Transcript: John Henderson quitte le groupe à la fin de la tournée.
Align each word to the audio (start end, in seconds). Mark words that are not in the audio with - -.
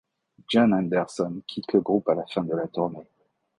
John 0.49 0.71
Henderson 0.73 1.43
quitte 1.45 1.73
le 1.73 1.81
groupe 1.81 2.09
à 2.09 2.15
la 2.15 2.25
fin 2.25 2.41
de 2.43 2.55
la 2.55 2.67
tournée. 2.67 3.07